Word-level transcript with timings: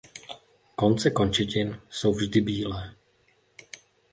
Konce 0.75 1.11
končetin 1.13 1.81
jsou 1.89 2.13
vždy 2.13 2.41
bílé. 2.41 2.95